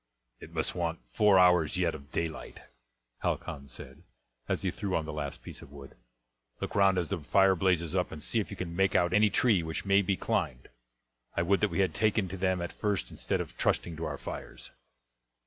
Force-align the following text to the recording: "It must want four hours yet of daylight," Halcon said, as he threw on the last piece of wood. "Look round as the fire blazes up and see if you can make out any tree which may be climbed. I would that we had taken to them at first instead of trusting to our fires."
"It 0.39 0.51
must 0.51 0.73
want 0.73 0.97
four 1.11 1.37
hours 1.37 1.77
yet 1.77 1.93
of 1.93 2.11
daylight," 2.11 2.59
Halcon 3.19 3.67
said, 3.67 4.01
as 4.49 4.63
he 4.63 4.71
threw 4.71 4.95
on 4.95 5.05
the 5.05 5.13
last 5.13 5.43
piece 5.43 5.61
of 5.61 5.71
wood. 5.71 5.93
"Look 6.59 6.73
round 6.73 6.97
as 6.97 7.09
the 7.09 7.19
fire 7.19 7.55
blazes 7.55 7.95
up 7.95 8.11
and 8.11 8.23
see 8.23 8.39
if 8.39 8.49
you 8.49 8.57
can 8.57 8.75
make 8.75 8.95
out 8.95 9.13
any 9.13 9.29
tree 9.29 9.61
which 9.61 9.85
may 9.85 10.01
be 10.01 10.17
climbed. 10.17 10.69
I 11.37 11.43
would 11.43 11.59
that 11.59 11.69
we 11.69 11.81
had 11.81 11.93
taken 11.93 12.27
to 12.29 12.37
them 12.37 12.63
at 12.63 12.73
first 12.73 13.11
instead 13.11 13.41
of 13.41 13.55
trusting 13.59 13.95
to 13.97 14.05
our 14.05 14.17
fires." 14.17 14.71